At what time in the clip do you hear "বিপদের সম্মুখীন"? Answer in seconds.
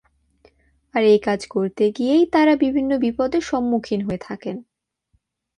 2.97-4.01